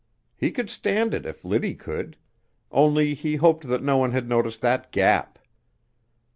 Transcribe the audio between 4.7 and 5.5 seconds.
gap.